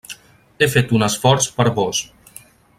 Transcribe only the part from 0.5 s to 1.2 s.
He fet un